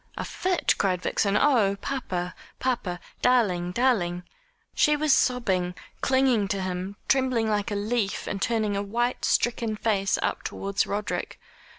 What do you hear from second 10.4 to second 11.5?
towards Roderick.